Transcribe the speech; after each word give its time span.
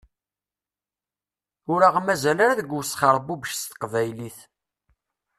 Ur 1.73 1.81
aɣ-mazal 1.87 2.39
ara 2.43 2.59
deg 2.59 2.71
wesxerbubec 2.73 3.51
s 3.55 3.61
teqbaylit. 3.69 4.37